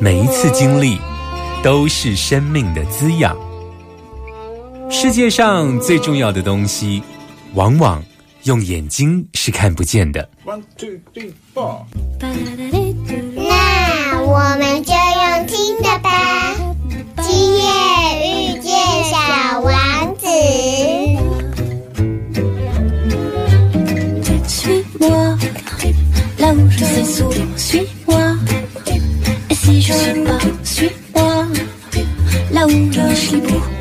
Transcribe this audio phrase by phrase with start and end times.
[0.00, 0.96] 每一次经历
[1.62, 3.36] 都是生命的滋养。
[4.88, 7.02] 世界上最重要的东西，
[7.54, 8.00] 往往
[8.44, 10.26] 用眼睛是看不见的。
[10.44, 11.82] One two three four。
[12.20, 16.54] 那我们就用听的吧。
[17.22, 17.64] 今夜
[18.22, 18.70] 遇见
[19.10, 19.18] 小
[19.60, 20.28] 王子。
[29.74, 31.46] Je suis pas, suis-moi
[32.52, 33.77] là où je suis beau.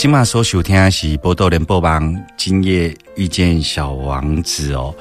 [0.00, 2.02] 今晚所收听的是《波多连播网》，
[2.34, 4.94] 今夜遇见小王子哦。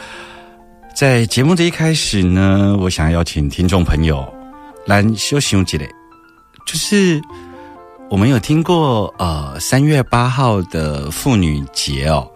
[0.94, 4.28] 在节目的一开始呢，我想邀请听众朋友
[4.86, 5.90] 来休息几嘞，
[6.66, 7.22] 就是
[8.10, 12.30] 我们有听过呃三月八号的妇女节哦，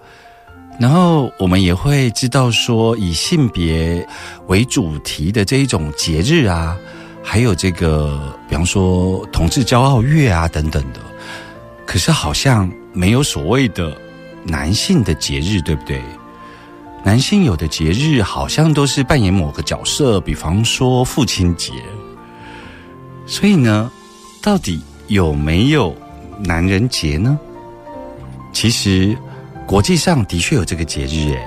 [0.79, 4.07] 然后我们也会知道说以性别
[4.47, 6.77] 为主题的这一种节日啊，
[7.21, 11.01] 还有这个比方说同志骄傲月啊等等的。
[11.85, 13.95] 可是好像没有所谓的
[14.45, 16.01] 男性的节日，对不对？
[17.03, 21.73] 男性有的节日好像都是扮演某个角色，比方说父亲节。
[23.25, 23.91] 所以呢，
[24.41, 25.95] 到底有没有
[26.39, 27.37] 男人节呢？
[28.53, 29.17] 其实
[29.67, 31.43] 国际上的确有这个节日，诶，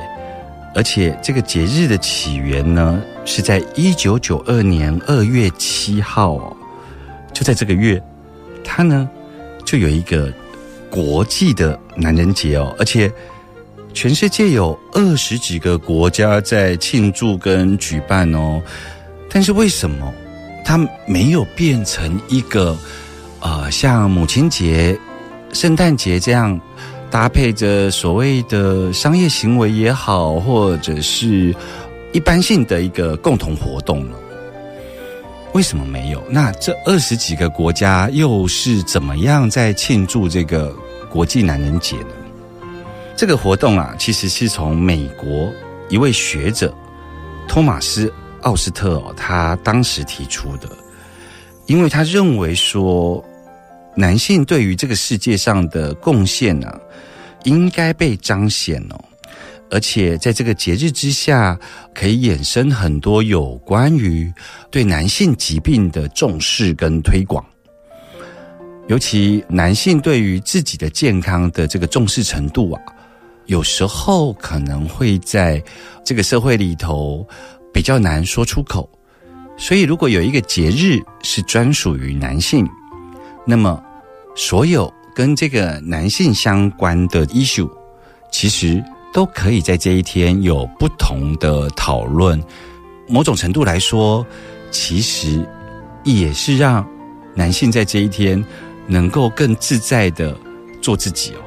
[0.74, 6.54] 而且这个节日的起源呢是在一九九二年二月七号，
[7.32, 8.02] 就在这个月，
[8.62, 9.08] 他呢。
[9.66, 10.32] 就有一个
[10.88, 13.12] 国际的男人节哦，而且
[13.92, 18.62] 全世界有二十几个国家在庆祝跟举办哦。
[19.28, 20.14] 但是为什么
[20.64, 22.74] 它没有变成一个
[23.40, 24.98] 呃像母亲节、
[25.52, 26.58] 圣诞节这样
[27.10, 31.54] 搭配着所谓的商业行为也好，或者是
[32.12, 34.16] 一般性的一个共同活动呢？
[35.56, 36.22] 为什么没有？
[36.28, 40.70] 那这二十几个国家又是怎么样在庆祝这个
[41.10, 42.10] 国际男人节呢？
[43.16, 45.50] 这个活动啊，其实是从美国
[45.88, 46.76] 一位学者
[47.48, 48.06] 托马斯·
[48.42, 50.68] 奥斯特哦，他当时提出的，
[51.64, 53.24] 因为他认为说，
[53.94, 56.70] 男性对于这个世界上的贡献呢，
[57.44, 59.00] 应该被彰显哦。
[59.68, 61.58] 而且在这个节日之下，
[61.92, 64.32] 可以衍生很多有关于
[64.70, 67.44] 对男性疾病的重视跟推广。
[68.86, 72.80] 尤其男性对于自己的健康的这个重视程度啊，
[73.46, 75.60] 有时候可能会在
[76.04, 77.26] 这个社会里头
[77.74, 78.88] 比较难说出口。
[79.58, 82.64] 所以，如果有一个节日是专属于男性，
[83.44, 83.82] 那么
[84.36, 87.68] 所有跟这个男性相关的 issue，
[88.30, 88.80] 其实。
[89.16, 92.38] 都可以在这一天有不同的讨论，
[93.08, 94.26] 某种程度来说，
[94.70, 95.42] 其实
[96.04, 96.86] 也是让
[97.34, 98.44] 男性在这一天
[98.86, 100.36] 能够更自在的
[100.82, 101.40] 做自己哦。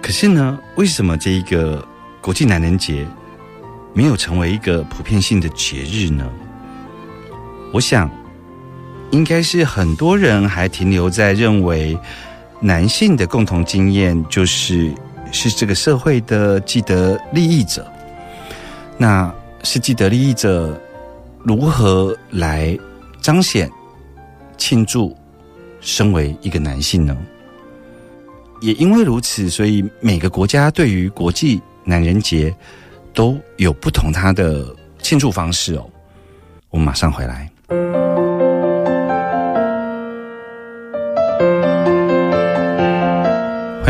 [0.00, 1.86] 可是呢，为什么这一个
[2.18, 3.06] 国际男人节
[3.92, 6.26] 没有成为一个普遍性的节日呢？
[7.74, 8.10] 我想，
[9.10, 11.94] 应该是很多人还停留在认为
[12.58, 14.90] 男性的共同经验就是。
[15.32, 17.86] 是这个社会的既得利益者，
[18.98, 19.32] 那
[19.62, 20.78] 是既得利益者
[21.44, 22.78] 如何来
[23.20, 23.70] 彰显、
[24.56, 25.16] 庆祝
[25.80, 27.16] 身为一个男性呢？
[28.60, 32.54] 也因为如此，所以每个国家对于国际男人节
[33.14, 34.66] 都有不同他的
[35.00, 35.86] 庆祝方式哦。
[36.68, 37.50] 我们马上回来。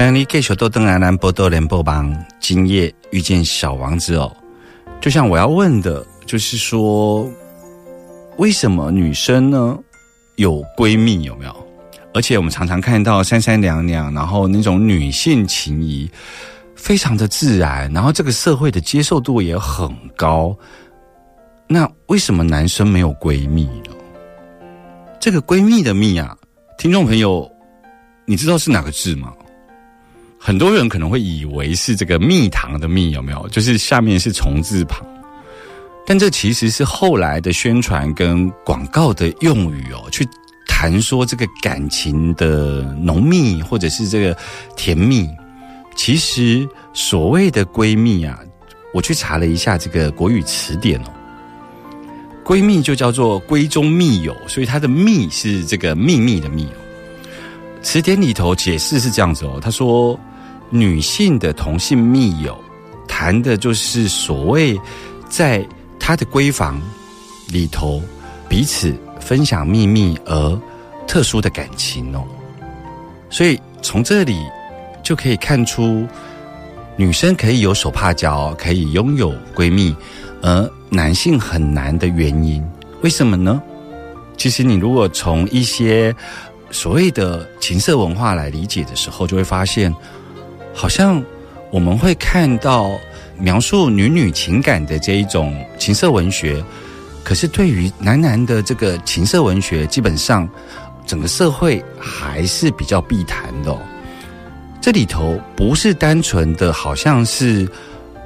[0.01, 2.11] 欢迎你继续到登来南波多联播帮，
[2.41, 4.35] 今夜遇见小王子哦。
[4.99, 7.31] 就像我要问的，就是说，
[8.39, 9.79] 为什么女生呢
[10.37, 11.55] 有闺蜜有没有？
[12.15, 16.11] 而且我们常常看到三三两两，然后那种女性情谊
[16.75, 20.57] 非常的自然，然后这个社会的接受度也很高。
[21.67, 23.95] 那为什么男生没有闺蜜呢？
[25.21, 26.35] 这个闺蜜的蜜啊，
[26.79, 27.47] 听众朋友，
[28.25, 29.35] 你知道是哪个字吗？
[30.43, 33.47] 很多人可能会以为是这个蜜糖的蜜，有没有？
[33.51, 35.07] 就是下面是虫字旁，
[36.07, 40.27] 但这其实是后来的宣传跟广告的用语哦，去
[40.67, 44.35] 谈说这个感情的浓密或者是这个
[44.77, 45.29] 甜蜜。
[45.95, 48.41] 其实所谓的闺蜜啊，
[48.95, 51.13] 我去查了一下这个国语词典哦，
[52.43, 56.81] 闺蜜就叫做闺中密友，所以它的密是这个秘密的密哦。
[57.83, 60.19] 词典里头解释是这样子哦，他说。
[60.71, 62.57] 女性的同性密友，
[63.09, 64.81] 谈的就是所谓
[65.29, 65.67] 在
[65.99, 66.81] 她的闺房
[67.49, 68.01] 里头
[68.49, 70.61] 彼此分享秘密而
[71.09, 72.25] 特殊的感情哦。
[73.29, 74.39] 所以从这里
[75.03, 76.07] 就可以看出，
[76.97, 79.95] 女生可以有手帕交，可以拥有闺蜜，
[80.41, 82.65] 而男性很难的原因，
[83.03, 83.61] 为什么呢？
[84.37, 86.15] 其实你如果从一些
[86.71, 89.93] 所谓的情色文化来理解的时候，就会发现。
[90.73, 91.23] 好像
[91.71, 92.99] 我们会看到
[93.39, 96.63] 描述女女情感的这一种情色文学，
[97.23, 100.49] 可是对于男男的这个情色文学，基本上
[101.07, 103.77] 整个社会还是比较避谈的。
[104.81, 107.69] 这里头不是单纯的好像是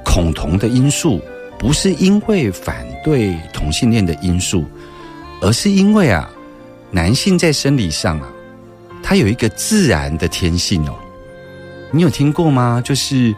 [0.03, 1.21] 恐同的因素，
[1.59, 4.63] 不是因为反对同性恋的因素，
[5.41, 6.29] 而是因为啊，
[6.91, 8.29] 男性在生理上啊，
[9.03, 10.95] 他有一个自然的天性哦。
[11.95, 12.81] 你有听过吗？
[12.83, 13.33] 就是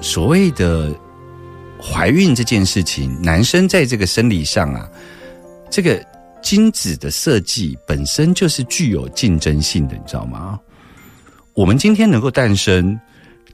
[0.00, 0.92] 所谓的
[1.80, 4.90] 怀孕这件事情，男生在这个生理上啊，
[5.70, 6.04] 这个
[6.42, 10.58] 精子的设计本身就是具有竞争性的，你知道吗？
[11.54, 12.98] 我们今天能够诞生，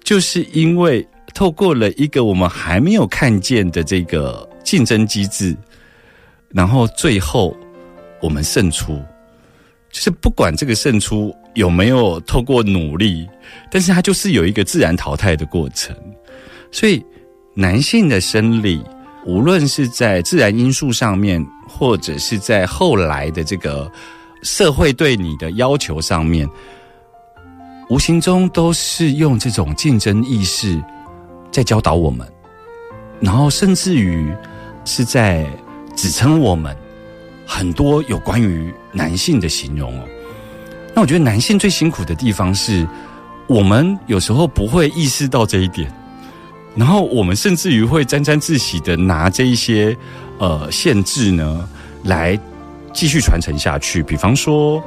[0.03, 5.55] 就是因为透过了一个我们还没有看见的这个竞争机制，
[6.49, 7.55] 然后最后
[8.23, 8.99] 我们胜出。
[9.97, 13.27] 就是不管这个胜出有没有透过努力，
[13.71, 15.97] 但是它就是有一个自然淘汰的过程。
[16.71, 17.03] 所以
[17.55, 18.85] 男性的生理，
[19.25, 23.91] 无论是在自然因素上面，或者是在后来的这个
[24.43, 26.47] 社会对你的要求上面，
[27.89, 30.79] 无形中都是用这种竞争意识
[31.51, 32.31] 在教导我们，
[33.19, 34.31] 然后甚至于
[34.85, 35.47] 是在
[35.95, 36.77] 指称我们。
[37.47, 40.05] 很多有关于男性的形容哦，
[40.95, 42.87] 那我觉得男性最辛苦的地方是，
[43.47, 45.91] 我们有时候不会意识到这一点，
[46.75, 49.97] 然后我们甚至于会沾沾自喜的拿这一些
[50.39, 51.69] 呃限制呢
[52.03, 52.39] 来
[52.93, 54.03] 继续传承下去。
[54.03, 54.83] 比方说，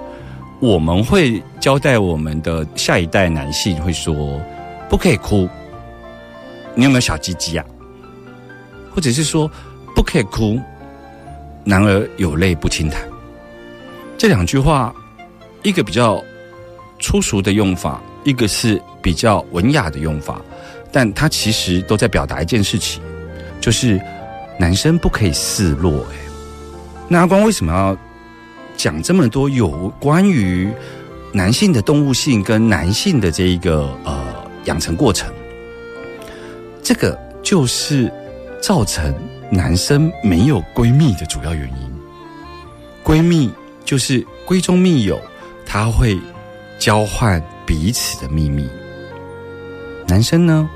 [0.60, 4.40] 我们会交代我们的下一代男性会说，
[4.90, 5.48] 不可以哭，
[6.76, 7.66] 你有没有小鸡鸡啊？
[8.92, 9.50] 或者是说，
[9.96, 10.60] 不可以哭。
[11.70, 13.00] 男儿有泪不轻弹，
[14.18, 14.92] 这两句话，
[15.62, 16.20] 一个比较
[17.00, 20.42] 粗俗的用法，一个是比较文雅的用法，
[20.92, 23.04] 但它其实都在表达一件事情，
[23.62, 24.02] 就是
[24.60, 26.04] 男生不可以示弱。
[26.12, 26.16] 哎，
[27.08, 27.96] 那阿光为什么要
[28.76, 30.68] 讲这么多有关于
[31.32, 34.20] 男性的动物性跟男性的这一个呃
[34.66, 35.32] 养成过程？
[36.82, 38.12] 这个就是
[38.60, 39.14] 造成。
[39.52, 41.92] 男生没有闺蜜的主要原因，
[43.04, 43.52] 闺蜜
[43.84, 45.20] 就是闺中密友，
[45.66, 46.20] 他会
[46.78, 48.70] 交换彼此的秘密。
[50.08, 50.70] 男生呢，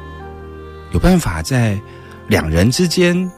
[0.92, 1.80] 有办法在
[2.28, 3.32] 两人之间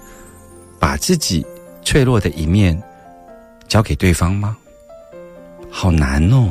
[0.79, 1.45] 把自己
[1.83, 2.81] 脆弱的一面
[3.67, 4.55] 交给对方吗？
[5.69, 6.49] 好难哦！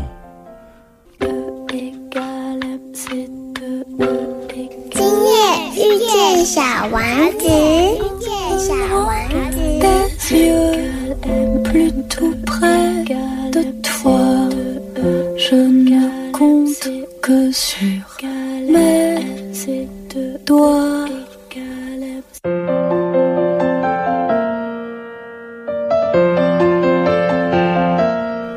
[4.91, 5.33] 今夜
[5.73, 7.03] 遇见小王
[7.39, 8.14] 子。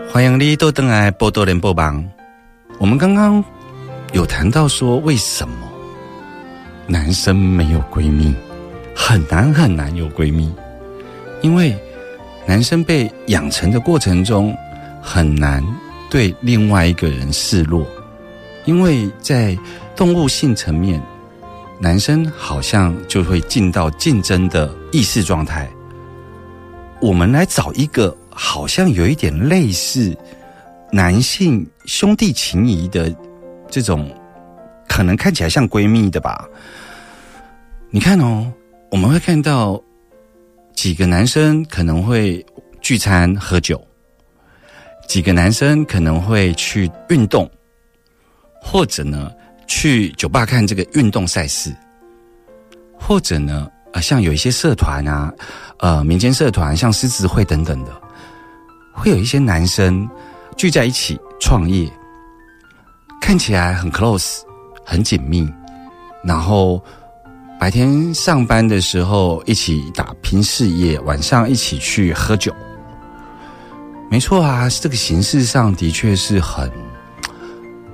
[0.09, 2.03] 欢迎你都登来波多连播帮。
[2.79, 3.43] 我们刚刚
[4.13, 5.67] 有谈到说，为什么
[6.87, 8.33] 男生没有闺蜜？
[9.09, 10.53] 很难很难有闺蜜，
[11.41, 11.73] 因为
[12.45, 14.53] 男生被养成的过程中
[15.01, 15.63] 很难
[16.09, 17.87] 对另外一个人示弱，
[18.65, 19.57] 因为在
[19.95, 21.01] 动物性层面，
[21.79, 25.69] 男生好像就会进到竞争的意识状态。
[26.99, 30.13] 我们来找一个好像有一点类似
[30.91, 33.15] 男性兄弟情谊的
[33.69, 34.13] 这种，
[34.85, 36.45] 可能看起来像闺蜜的吧。
[37.89, 38.51] 你看哦，
[38.89, 39.81] 我们会看到
[40.73, 42.43] 几个男生可能会
[42.81, 43.85] 聚餐喝酒，
[45.07, 47.49] 几个男生可能会去运动，
[48.61, 49.29] 或者呢
[49.67, 51.75] 去酒吧看这个运动赛事，
[52.97, 55.33] 或者呢啊像有一些社团啊，
[55.79, 57.91] 呃民间社团像狮子会等等的，
[58.93, 60.09] 会有一些男生
[60.55, 61.91] 聚在一起创业，
[63.19, 64.39] 看起来很 close
[64.85, 65.45] 很紧密，
[66.23, 66.81] 然后。
[67.59, 72.53] 白天上班的时候一起打拼事业，晚上一起去喝酒。
[74.11, 76.71] 没错啊，这个形式上的确是很，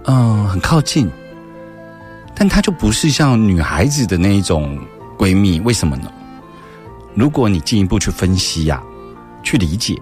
[0.03, 1.09] 嗯，很靠近。
[2.35, 4.77] 但它就不是像女孩子的那一种
[5.17, 6.11] 闺蜜，为什么呢？
[7.15, 8.83] 如果你进一步去分析呀，
[9.43, 9.97] 去理解，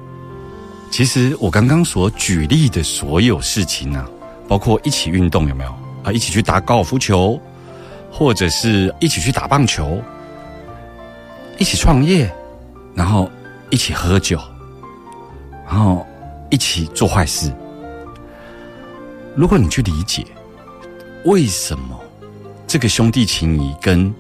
[0.89, 4.03] 其实我刚刚所举例的所有事情呢，
[4.47, 5.69] 包括一起运动有没有
[6.03, 6.11] 啊？
[6.11, 7.39] 一起去打高尔夫球。
[8.11, 10.01] 或者是一起去打棒球，
[11.57, 12.29] 一起创业，
[12.93, 13.31] 然后
[13.69, 14.39] 一起喝酒，
[15.65, 16.05] 然后
[16.49, 17.51] 一起做坏事。
[19.35, 20.25] 如果你去理解
[21.23, 21.97] 为什么
[22.67, 24.13] 这个兄弟情谊跟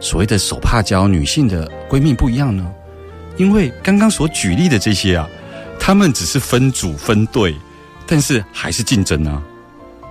[0.00, 2.68] 所谓的手帕交女性的闺蜜不一样呢？
[3.36, 5.28] 因为刚刚所举例的这些啊，
[5.78, 7.54] 他们只是分组分队，
[8.06, 9.40] 但是还是竞争啊。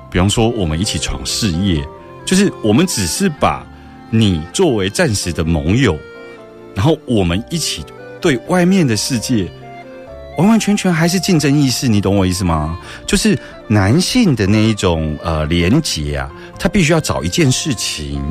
[0.10, 1.86] 比方说，我们一起闯事业。
[2.26, 3.66] 就是我们只是把
[4.10, 5.98] 你作为暂时的盟友，
[6.74, 7.86] 然后我们一起
[8.20, 9.48] 对外面的世界
[10.38, 12.80] 完完全全还是竞争意识，你懂我意思吗？
[13.06, 18.22] 就是男性的那一种呃连结啊，他必须要找一件事情，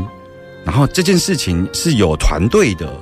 [0.64, 2.92] 然后这件事情是有团队的，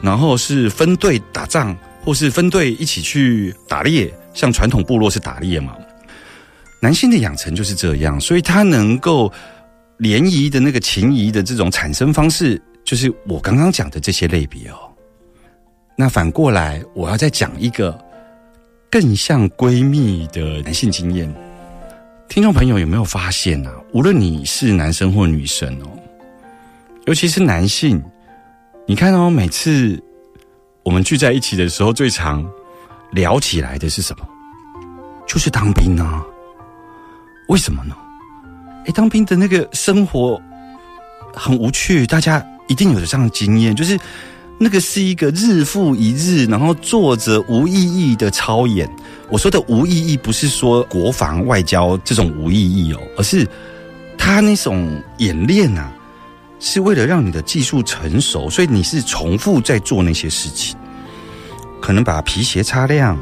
[0.00, 5.72] 然后是分队打仗，或是分队一起去打猎，像传统部落是打猎嘛。
[6.80, 9.32] 男性的养成就是这样，所以他能够。
[9.98, 14.78] 联谊的那个情谊的这种产生方式，就是我刚刚讲的这些类别哦。
[15.96, 17.98] 那反过来，我要再讲一个
[18.90, 21.32] 更像闺蜜的男性经验。
[22.28, 23.72] 听众朋友有没有发现啊？
[23.92, 25.88] 无论你是男生或女生哦，
[27.06, 28.00] 尤其是男性，
[28.86, 30.00] 你看哦，每次
[30.84, 32.48] 我们聚在一起的时候，最常
[33.10, 34.28] 聊起来的是什么？
[35.26, 36.24] 就是当兵啊。
[37.48, 37.96] 为什么呢？
[38.88, 40.40] 哎，当兵的那个生活
[41.34, 43.98] 很无趣，大家一定有这样的经验，就是
[44.58, 48.88] 那个是一个日复一日，然后做着无意义的操演。
[49.28, 53.46] 我说的无意义，不是说国防外交这种无意义哦，而是
[54.16, 55.92] 他那种演练啊，
[56.58, 60.74] 是为了让你的技术成熟，所以你是重复在做那些事情，
[61.78, 63.18] 可能把皮鞋擦亮。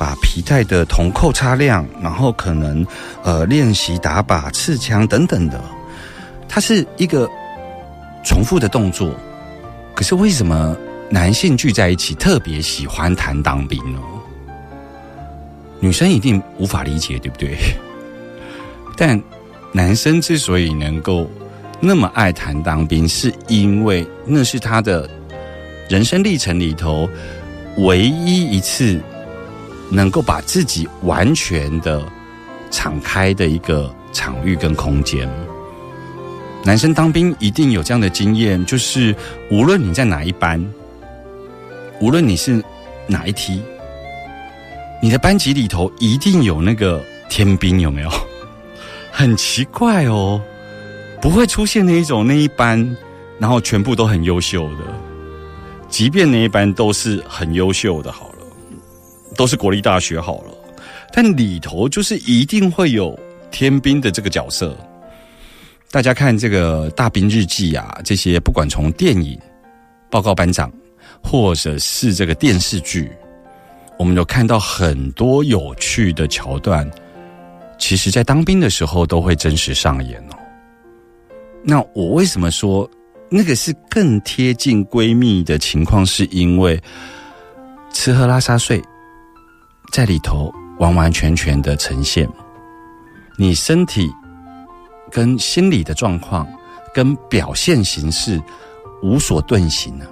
[0.00, 2.86] 把皮带的铜扣擦亮，然后可能
[3.22, 5.60] 呃练习打靶、刺枪等等的，
[6.48, 7.28] 它是一个
[8.24, 9.14] 重复的动作。
[9.94, 10.74] 可是为什么
[11.10, 14.00] 男性聚在一起特别喜欢谈当兵呢？
[15.80, 17.58] 女生一定无法理解，对不对？
[18.96, 19.22] 但
[19.70, 21.30] 男生之所以能够
[21.78, 25.06] 那么爱谈当兵，是因为那是他的
[25.90, 27.06] 人生历程里头
[27.76, 28.98] 唯一一次。
[29.90, 32.02] 能够把自己完全的
[32.70, 35.28] 敞开的一个场域跟空间，
[36.64, 39.14] 男生当兵一定有这样的经验，就是
[39.50, 40.64] 无论你在哪一班，
[42.00, 42.62] 无论你是
[43.06, 43.60] 哪一梯，
[45.02, 48.10] 你的班级里头一定有那个天兵，有没有？
[49.10, 50.40] 很奇怪哦，
[51.20, 52.96] 不会出现那一种那一班，
[53.40, 54.84] 然后全部都很优秀的，
[55.88, 58.29] 即便那一班都是很优秀的，好。
[59.40, 60.52] 都是国立大学好了，
[61.14, 63.18] 但里头就是一定会有
[63.50, 64.76] 天兵的这个角色。
[65.90, 69.40] 大家看这个大兵日记啊，这些不管从电影、
[70.10, 70.70] 报告班长，
[71.22, 73.10] 或者是这个电视剧，
[73.98, 76.86] 我们有看到很多有趣的桥段。
[77.78, 80.36] 其实，在当兵的时候都会真实上演哦。
[81.64, 82.86] 那我为什么说
[83.30, 86.04] 那个是更贴近闺蜜的情况？
[86.04, 86.78] 是因为
[87.90, 88.78] 吃喝拉撒睡。
[89.90, 92.28] 在里头完完全全的呈现，
[93.36, 94.10] 你身体
[95.10, 96.46] 跟心理的状况
[96.94, 98.40] 跟表现形式
[99.02, 100.06] 无所遁形呢，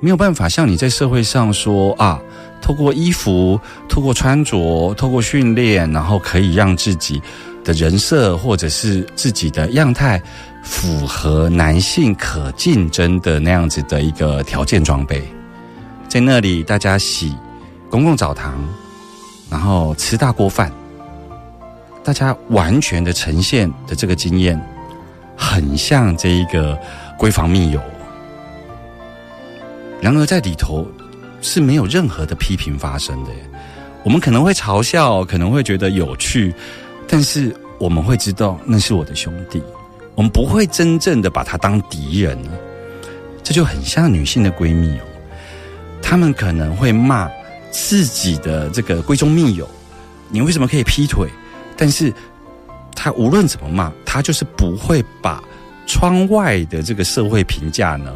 [0.00, 2.20] 没有办法像你在社会上说啊，
[2.62, 7.20] 透过衣服、透过穿着、透过训练，然后可以让自己
[7.62, 10.20] 的人设或者是自己的样态
[10.62, 15.22] 符合男性可竞争的那样子的一个条件装备，
[16.08, 17.36] 在那里大家洗
[17.90, 18.54] 公共澡堂，
[19.50, 20.72] 然后吃大锅饭，
[22.04, 24.60] 大家完全的呈现的这个经验，
[25.36, 26.78] 很像这一个
[27.18, 27.80] 闺房密友。
[30.00, 30.86] 然而在里头
[31.40, 33.30] 是没有任何的批评发生的，
[34.04, 36.54] 我们可能会嘲笑，可能会觉得有趣，
[37.08, 39.62] 但是我们会知道那是我的兄弟，
[40.14, 42.38] 我们不会真正的把他当敌人。
[43.42, 45.02] 这就很像女性的闺蜜哦，
[46.02, 47.28] 她们可能会骂
[47.70, 49.68] 自己的这个闺中密友，
[50.28, 51.28] 你为什么可以劈腿？
[51.76, 52.12] 但是
[52.94, 55.42] 她无论怎么骂，她就是不会把
[55.86, 58.12] 窗外的这个社会评价呢。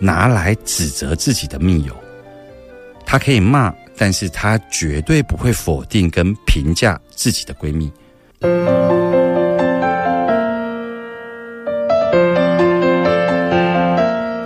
[0.00, 1.96] 拿来指责自己的密友，
[3.06, 7.90] 她可以骂，但是她绝对不会否定跟评价自己的闺蜜。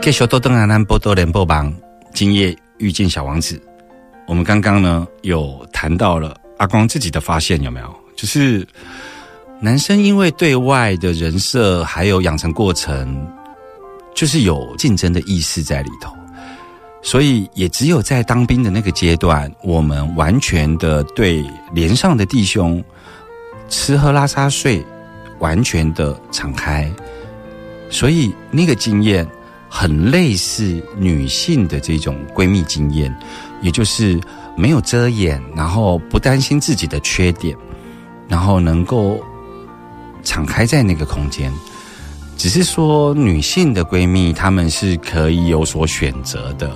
[0.03, 1.75] 继续多登阿南波多连播榜，
[2.13, 3.61] 今夜遇见小王子。
[4.29, 7.93] 我们刚刚呢有谈到了阿光自己的发现，有没有？
[8.15, 8.65] 就是
[9.61, 13.27] 男生因为对外的人设还有养成过程。
[14.15, 16.13] 就是有竞争的意识在里头，
[17.03, 22.83] 所以也只有在当兵的那个阶段，我们完全的对连上的弟兄
[23.69, 24.85] 吃喝拉撒睡
[25.39, 26.91] 完全的敞开，
[27.89, 29.25] 所以那个经验
[29.69, 33.15] 很类似女性的这种闺蜜经验，
[33.61, 34.19] 也就是
[34.57, 37.57] 没有遮掩，然后不担心自己的缺点，
[38.29, 39.21] 然后能够
[40.23, 41.53] 敞开在那个空间。
[42.37, 46.71] 只是说，女性的闺蜜她们是可以有所选择的，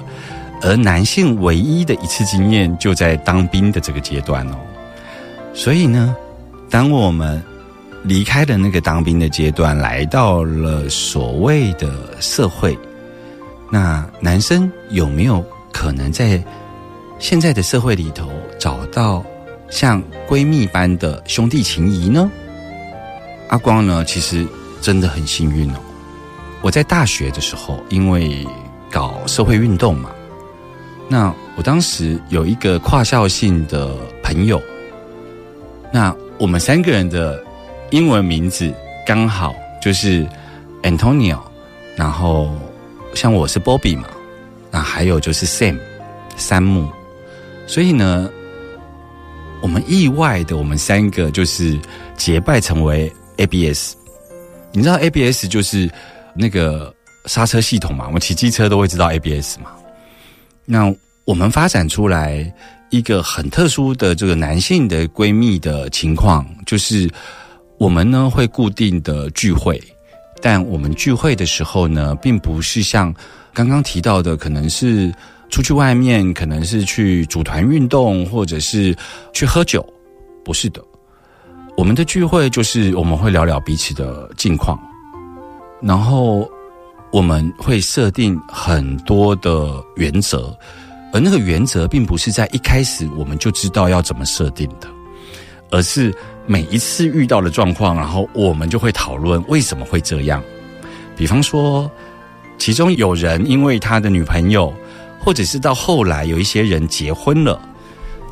[0.60, 4.56] 而男性唯一的一次经验就在当兵的这个阶段哦。
[5.54, 6.16] 所以呢，
[6.68, 7.40] 当我们
[8.02, 12.78] 离开了那个当兵的阶段，来到了所谓的社会，
[13.70, 16.42] 那男生有没有可能在
[17.18, 19.24] 现在的社会里头找到
[19.70, 22.30] 像闺蜜般的兄弟情谊呢？
[23.48, 24.46] 阿光呢，其实。
[24.82, 25.76] 真的很幸运哦！
[26.60, 28.44] 我在大学的时候，因为
[28.90, 30.10] 搞社会运动嘛，
[31.08, 34.60] 那我当时有一个跨校性的朋友，
[35.92, 37.40] 那我们三个人的
[37.92, 38.72] 英文名字
[39.06, 40.26] 刚好就是
[40.82, 41.38] Antonio，
[41.94, 42.50] 然后
[43.14, 44.08] 像我是 Bobby 嘛，
[44.70, 45.78] 那还有就是 Sam，
[46.34, 46.88] 三木，
[47.66, 48.30] 所以呢，
[49.60, 51.78] 我们意外的，我们三个就是
[52.16, 53.94] 结拜成为 ABS。
[54.72, 55.90] 你知道 ABS 就是
[56.34, 56.94] 那个
[57.26, 58.06] 刹车系统嘛？
[58.06, 59.70] 我们骑机车都会知道 ABS 嘛。
[60.64, 60.90] 那
[61.26, 62.50] 我们发展出来
[62.88, 67.06] 一个很特殊的这个男性的闺蜜的情况，就是
[67.82, 69.82] 我们呢会固定的聚会，
[70.40, 73.12] 但我们聚会的时候呢，并不是像
[73.52, 75.12] 刚刚提到的，可能是
[75.50, 78.96] 出去外面，可能是去组团运动，或者是
[79.32, 79.84] 去喝酒，
[80.44, 80.80] 不是的。
[81.76, 84.78] 我们的聚会就是我们会聊聊彼此的近况，
[85.80, 86.48] 然后
[87.10, 90.56] 我们会设定很多的原则，
[91.12, 94.86] 而那个原则并不是在一开始我们就知道要怎么设定的，
[95.72, 96.14] 而是
[96.46, 100.42] 每一次遇到的状况，然后我们就会讨论为什么会这样。
[101.16, 101.90] 比方说，
[102.58, 104.72] 其中有人因为他的女朋友，
[105.20, 107.60] 或者是到后来有一些人结婚了，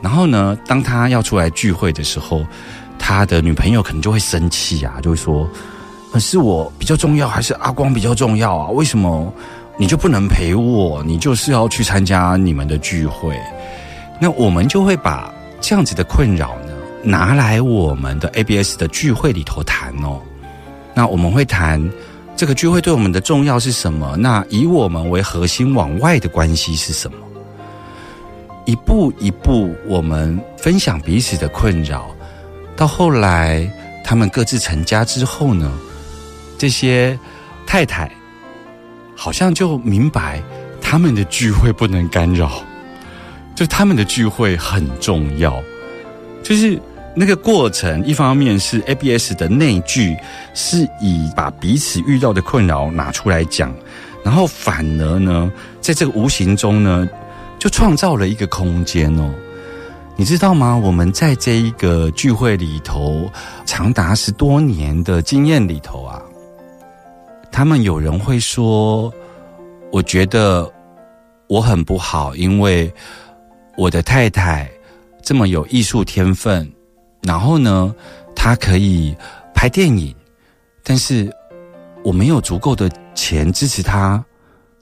[0.02, 2.44] 然后呢，当他要出来聚会的时候。
[3.02, 5.48] 他的女朋友可能就会生气啊，就会说
[6.12, 8.68] ：“可是我比较重要，还是阿光比较重要啊？
[8.68, 9.32] 为什么
[9.78, 11.02] 你就不能陪我？
[11.02, 13.34] 你就是要去参加你们的聚会？”
[14.20, 16.69] 那我们就会把这样子的困扰呢，
[17.02, 20.20] 拿来我们的 ABS 的聚会里头谈哦。
[20.94, 21.90] 那我们会谈
[22.36, 24.16] 这个聚会对我们的重要是什么？
[24.16, 27.16] 那以我们为核心往外的关系是什么？
[28.66, 32.14] 一步一步，我们分享彼此的困扰。
[32.76, 33.70] 到后来，
[34.04, 35.72] 他们各自成家之后呢，
[36.58, 37.18] 这些
[37.66, 38.10] 太太
[39.16, 40.42] 好像就明白
[40.80, 42.62] 他们的聚会不能干扰，
[43.54, 45.62] 就他们的聚会很重要。
[46.42, 46.80] 就是
[47.14, 50.16] 那个过程，一方面是 ABS 的内聚，
[50.54, 53.74] 是以把彼此遇到的困扰拿出来讲，
[54.24, 57.08] 然后反而呢，在这个无形中呢，
[57.58, 59.28] 就创造了一个空间哦。
[60.16, 60.76] 你知道吗？
[60.76, 63.28] 我们在这一个聚会里头，
[63.64, 66.22] 长达十多年的经验里头啊，
[67.50, 69.12] 他们有人会说，
[69.90, 70.70] 我觉得
[71.48, 72.92] 我很不好，因为
[73.76, 74.70] 我的太太
[75.22, 76.70] 这么有艺术天分，
[77.22, 77.94] 然后呢，
[78.34, 79.14] 他可以
[79.54, 80.14] 拍电影，
[80.82, 81.30] 但是
[82.02, 84.24] 我没有足够的钱支持他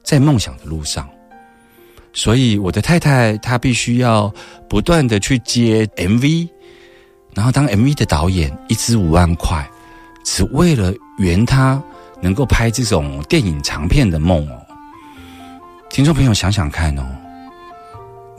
[0.03, 1.07] 在梦想的路上，
[2.13, 4.33] 所以我的太太她必须要
[4.69, 6.47] 不断的去接 MV，
[7.33, 9.69] 然后当 MV 的导演，一支五万块，
[10.23, 11.81] 只为了圆他
[12.21, 14.65] 能够拍这种电影长片的梦哦。
[15.89, 17.05] 听众朋友想想看哦，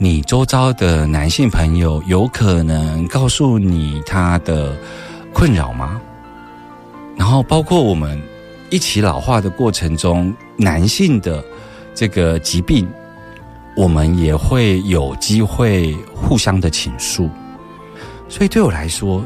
[0.03, 4.75] 你周遭的男性朋友有可能告诉你他的
[5.31, 6.01] 困扰吗？
[7.15, 8.19] 然后包括我们
[8.71, 11.45] 一起老化的过程中，男性的
[11.93, 12.89] 这个疾病，
[13.77, 17.29] 我们也会有机会互相的倾诉。
[18.27, 19.23] 所以对我来说，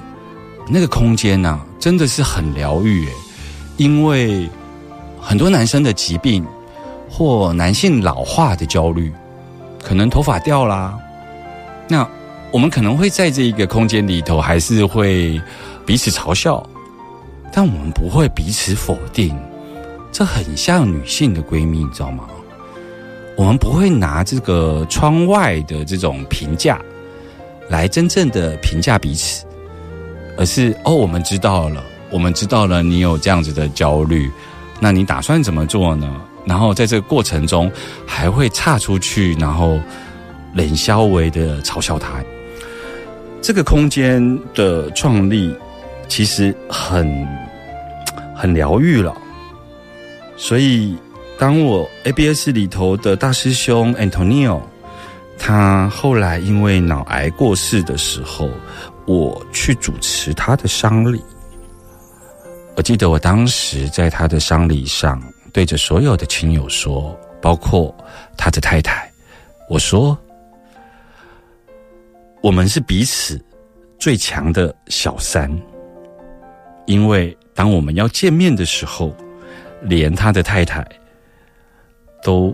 [0.67, 3.13] 那个空间呢、真的是很疗愈诶，
[3.77, 4.49] 因为
[5.21, 6.45] 很多男生的疾病
[7.09, 9.09] 或男性老化的焦虑，
[9.85, 10.97] 可能头发掉啦，
[11.87, 12.07] 那
[12.51, 15.39] 我们可能会在这一个空间里头，还是会
[15.85, 16.67] 彼此嘲笑，
[17.53, 19.37] 但我们不会彼此否定。
[20.11, 22.23] 这很像女性的闺蜜，你知道吗？
[23.37, 26.79] 我们不会拿这个窗外的这种评价
[27.69, 29.45] 来真正的评价彼此，
[30.37, 34.31] 而是哦，我们知道了，我们知道了你有这样子的焦虑，
[34.79, 36.09] 那你打算怎么做呢？
[36.45, 37.71] 然后在这个过程中，
[38.05, 39.79] 还会岔出去，然后
[40.53, 42.23] 冷笑微的嘲笑他。
[43.41, 45.55] 这个空间的创立
[46.07, 47.27] 其实很
[48.35, 49.15] 很疗愈了，
[50.35, 50.97] 所以
[51.37, 54.61] 当我 ABS 里头的大师兄 Antonio，
[55.37, 58.49] 他后来因为脑癌过世的时候，
[59.05, 61.21] 我去主持他的丧礼。
[62.75, 65.21] 我记得我当时在他的丧礼上，
[65.55, 67.95] 对着所有的亲友说，包括
[68.37, 69.09] 他的太太，
[69.69, 70.17] 我说
[72.43, 73.41] ：“我们是彼此
[73.97, 75.49] 最强的小三，
[76.87, 79.15] 因为当我们要见面的时候，
[79.81, 80.85] 连他的太太
[82.21, 82.53] 都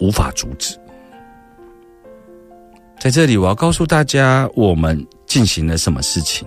[0.00, 0.78] 无法阻止。”
[3.00, 6.46] 在这里，我要告诉大家，我们进行了什么事情。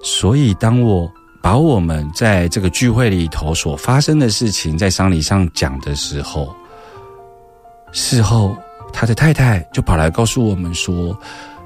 [0.00, 6.54] 所以，当我把我们在这个聚会里头所发生的事情，在丧礼上讲的时候，
[7.92, 8.56] 事后
[8.92, 11.16] 他的太太就跑来告诉我们说，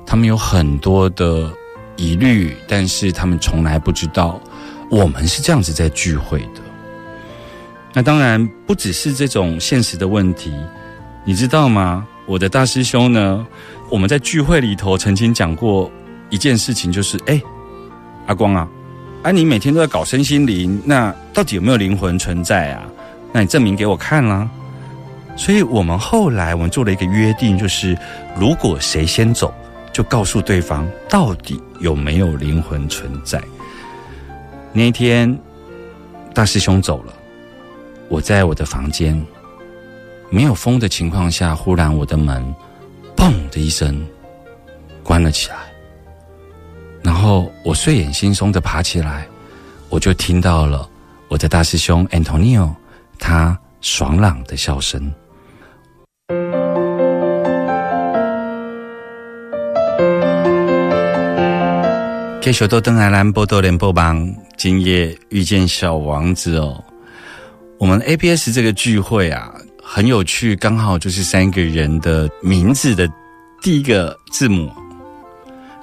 [0.06, 1.50] 他们有很多的
[1.96, 4.40] 疑虑，但是他们从来不知道
[4.90, 6.60] 我们是这样子在聚会的。
[7.94, 10.52] 那当然不只是这种现实的问题，
[11.24, 12.06] 你知道吗？
[12.26, 13.44] 我的大师兄呢，
[13.90, 15.90] 我们在聚会里头曾经讲过
[16.30, 17.40] 一件事情，就是哎，
[18.26, 18.68] 阿光啊。
[19.22, 22.82] 啊，你每天都在搞身心灵，那到底有没有灵魂存在啊？
[23.32, 24.48] 那你证明给我看啦。
[25.36, 27.96] 所以我们后来我们做了一个约定，就是
[28.36, 29.54] 如果谁先走，
[29.92, 33.40] 就告诉对方到底有没有灵魂存在。
[34.72, 35.38] 那一天，
[36.34, 37.14] 大师兄走了，
[38.08, 39.24] 我在我的房间
[40.30, 42.54] 没有风的情况下，忽然我的门
[43.16, 44.04] 砰的一声
[45.04, 45.56] 关了起来。
[47.02, 49.26] 然后我睡眼惺忪的爬起来，
[49.88, 50.88] 我就听到了
[51.28, 52.70] 我的大师兄 Antonio
[53.18, 55.12] 他爽朗的笑声。
[62.40, 66.82] 继续到登来兰波多连播帮，今夜遇见小王子哦。
[67.78, 73.08] 我们 ABS 这个聚会啊，很有趣，刚好就是三个人的名字的
[73.60, 74.68] 第一个字母。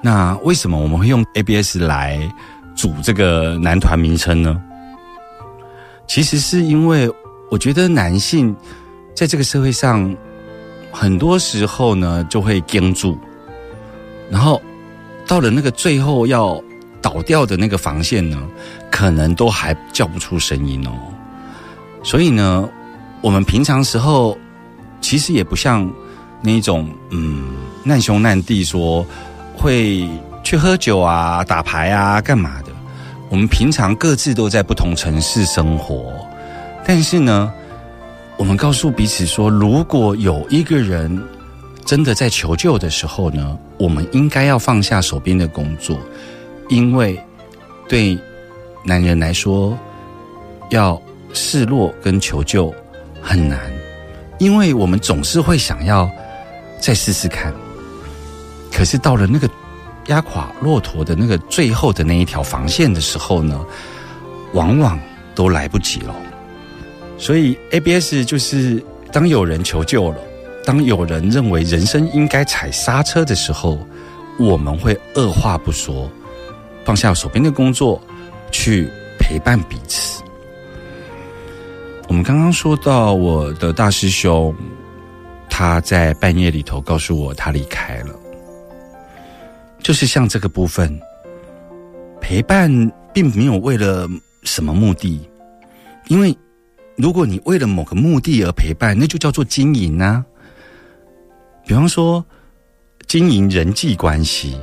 [0.02, 2.20] 那为什么我们会用 ABS 来
[2.74, 4.62] 组这个男团名称呢？
[6.08, 7.12] 其实是因为
[7.52, 8.56] 我觉得男性
[9.14, 10.16] 在这个社会上，
[10.90, 13.18] 很多时候呢就会僵住，
[14.30, 14.62] 然后
[15.28, 16.64] 到了那个最后要
[17.02, 18.42] 倒掉的那个防线呢，
[18.90, 20.92] 可能都还叫不出声音哦。
[22.04, 22.70] 所以呢，
[23.20, 24.38] 我们平常时候
[25.02, 25.92] 其实也不像
[26.42, 29.06] 那种嗯难兄难弟说。
[29.62, 30.08] 会
[30.42, 32.72] 去喝酒啊、打牌啊、干嘛的？
[33.30, 36.14] 我们平常各自都在不同城市生活，
[36.86, 37.52] 但是呢，
[38.38, 41.22] 我们告诉彼此说，如果有一个人
[41.86, 46.00] 真的在求救的时候呢，我们应该要放下手边的工作，
[46.70, 47.20] 因为
[47.88, 48.18] 对
[48.84, 49.78] 男人来说，
[50.70, 51.00] 要
[51.34, 52.74] 示弱跟求救
[53.22, 53.60] 很难，
[54.40, 56.10] 因为我们总是会想要
[56.80, 57.54] 再试试看。
[58.72, 59.50] 可是到了那个
[60.08, 63.66] 压垮骆驼的那个最后的那一条防线的时候呢，
[64.54, 65.00] 往往
[65.36, 66.16] 都来不及了。
[67.18, 70.18] 所以 ABS 就是当有人求救了，
[70.66, 73.78] 当有人认为人生应该踩刹车的时候，
[74.40, 76.10] 我们会二话不说，
[76.86, 78.02] 放下手边的工作，
[78.52, 78.88] 去
[79.20, 80.24] 陪伴彼此。
[82.08, 84.56] 我们刚刚说到我的大师兄，
[85.50, 88.19] 他在半夜里头告诉我他离开了，
[89.90, 91.02] 就是像这个部分，
[92.22, 92.70] 陪伴
[93.12, 94.08] 并没有为了
[94.44, 95.28] 什么目的，
[96.10, 96.38] 因为
[96.96, 100.24] 如果你为了某个目的而陪伴，那就叫做经营啊。
[101.66, 102.24] 比方说，
[103.08, 104.62] 经营人际关系，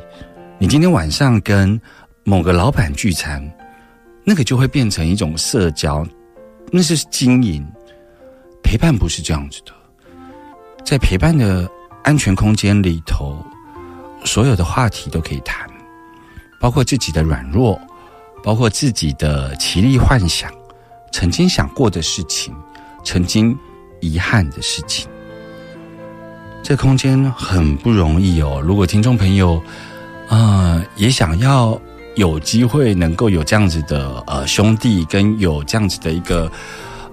[0.61, 1.81] 你今天晚上跟
[2.23, 3.43] 某个老板聚餐，
[4.23, 6.07] 那个就会变成一种社交，
[6.71, 7.67] 那是经营。
[8.62, 9.73] 陪伴不是这样子的，
[10.85, 11.69] 在陪伴的
[12.05, 13.45] 安全空间里头，
[14.27, 15.67] 所有的话题都可以谈，
[16.61, 17.81] 包括自己的软弱，
[18.43, 20.51] 包括自己的奇力幻想，
[21.12, 22.53] 曾经想过的事情，
[23.05, 23.57] 曾经
[24.01, 25.09] 遗憾的事情。
[26.62, 28.61] 这空间很不容易哦。
[28.61, 29.62] 如果听众朋友，
[30.29, 31.81] 啊，也想要
[32.17, 36.51] 有机会能够有这样子的呃兄弟，跟有这样子的一个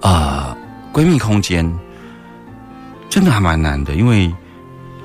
[0.02, 0.58] 啊
[0.92, 1.72] 闺蜜空间，
[3.08, 3.94] 真的还蛮难的。
[3.94, 4.34] 因为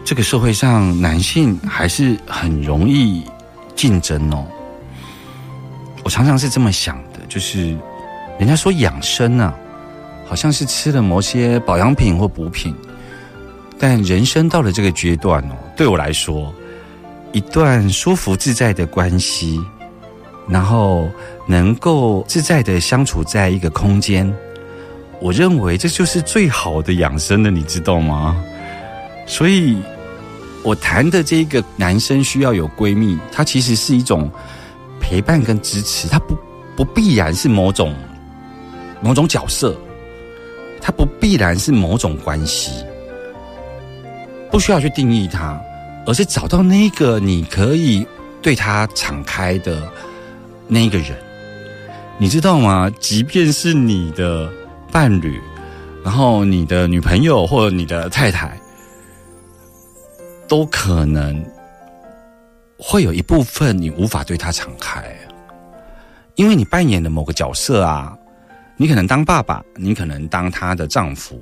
[0.08, 3.22] 这个社会上男性还是很容易
[3.76, 4.42] 竞争哦。
[6.02, 7.76] 我常常是这么想的，就是
[8.38, 9.54] 人家说养生啊，
[10.26, 12.74] 好像是吃了某些保养品或补品。
[13.78, 16.54] 但人生到了这个阶段哦，对我来说，
[17.32, 19.60] 一段舒服自在的关系，
[20.48, 21.06] 然后
[21.46, 24.34] 能够自在的相处在一个空间，
[25.20, 28.42] 我认为这就是最好的养生了，你知道吗？
[29.26, 29.76] 所以，
[30.64, 34.30] 我谈的这个男生需要有闺蜜，他其实是一种
[35.00, 36.36] 陪伴跟支持，它不
[36.76, 37.94] 不必然是某种
[39.00, 39.76] 某种角色，
[40.80, 42.72] 它不必然是某种关系。
[44.50, 45.60] 不需要去定义他，
[46.06, 48.06] 而是找到那个你可以
[48.40, 49.90] 对他敞开的
[50.66, 51.16] 那个人，
[52.18, 52.90] 你知道吗？
[52.98, 54.50] 即便是你的
[54.90, 55.38] 伴侣，
[56.02, 58.58] 然后你的女朋友或者你的太太，
[60.48, 61.44] 都可能
[62.78, 65.14] 会有一部分你无法对他敞开，
[66.36, 68.16] 因为你扮演的某个角色啊，
[68.76, 71.40] 你可能当爸爸，你可能当他的丈夫。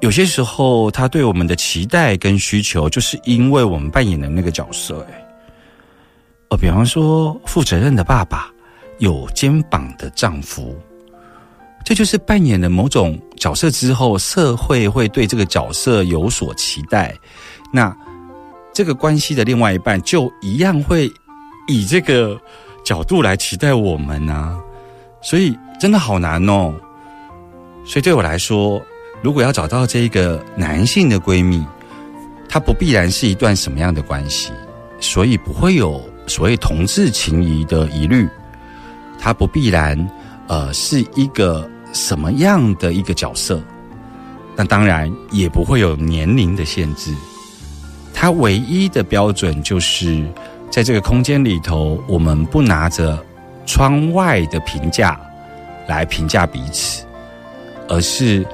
[0.00, 5.06] 有些时候，他对我们的期待跟需求，就是因为我们扮演的那个角色。
[5.10, 5.26] 哎，
[6.48, 8.50] 哦，比方说，负责任的爸爸，
[8.98, 10.74] 有肩膀的丈夫，
[11.84, 17.14] 这就是扮演了某种角色之后，社会会对这个角色有所期待。
[17.72, 17.96] 那
[18.72, 21.12] 这个关系的另外一半，就一样会
[21.66, 22.40] 以这个
[22.84, 24.58] 角度来期待我们呢。
[25.22, 26.74] 所以，真的好难哦。
[27.84, 28.80] 所以，对我来说。
[29.22, 31.62] 如果要找到这个男性的闺蜜，
[32.48, 34.50] 他不必然是一段什么样的关系，
[34.98, 38.26] 所以不会有所谓同志情谊的疑虑。
[39.18, 40.10] 他不必然，
[40.46, 43.62] 呃，是一个什么样的一个角色，
[44.56, 47.14] 那当然也不会有年龄的限制。
[48.20, 50.22] 他唯一的标准就是
[50.70, 53.18] 在这个空间里头，我们不拿着
[53.64, 55.18] 窗外的评价
[55.88, 57.02] 来评价彼此，
[57.88, 58.46] 而是。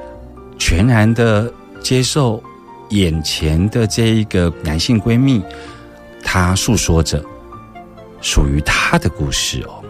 [0.58, 1.52] 全然的
[1.82, 2.42] 接受
[2.88, 5.42] 眼前的这一个男性闺蜜，
[6.24, 7.22] 她诉说着
[8.22, 9.84] 属于她的故事哦。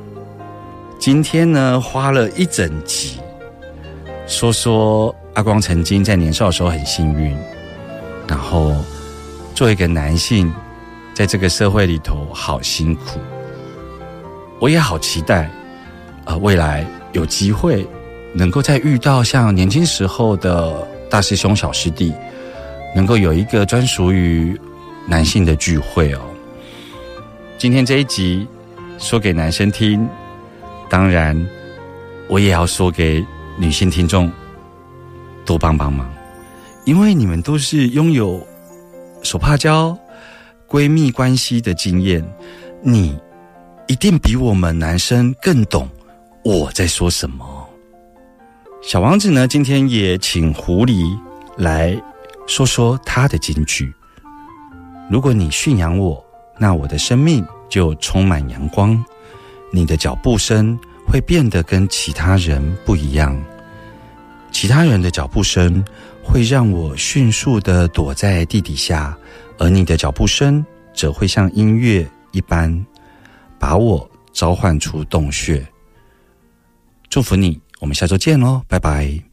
[0.98, 3.20] 今天呢，花了一整集
[4.26, 7.36] 说说阿光曾经在年少的时候很幸运，
[8.26, 8.74] 然后
[9.56, 10.52] 做一个男性，
[11.14, 13.18] 在这个社会里头好辛苦。
[14.60, 15.50] 我也好期待
[16.26, 17.84] 啊，未来有机会。
[18.34, 22.12] 能够再遇到像年轻时候的大师兄、小师弟，
[22.94, 24.54] 能够有一个专属于
[25.06, 26.20] 男性的聚会哦。
[27.56, 28.46] 今天这一集
[28.98, 30.06] 说给男生听，
[30.90, 31.34] 当然
[32.28, 33.24] 我也要说给
[33.56, 34.30] 女性听众
[35.46, 36.06] 多帮帮忙，
[36.84, 38.46] 因为你们都是拥有
[39.26, 39.98] 手帕交
[40.68, 42.24] 闺蜜关系的经验，
[42.80, 43.18] 你
[43.88, 45.88] 一定比我们男生更懂
[46.44, 47.68] 我在说什么。
[48.82, 51.18] 小王子呢，今天也请狐狸
[51.56, 52.00] 来
[52.46, 53.92] 说说他的金句。
[55.10, 56.24] 如果你驯养我，
[56.56, 59.04] 那我的生命就充满阳光。
[59.72, 63.36] 你的脚步声会变得跟其他人不一样，
[64.52, 65.84] 其他人的脚步声
[66.26, 69.16] 会让我迅速的躲在地底下，
[69.58, 72.84] 而你的脚步声则会像音乐一般，
[73.58, 75.64] 把我召唤出洞穴。
[77.08, 77.58] 祝福你。
[77.78, 79.25] 我们下周见喽，拜拜。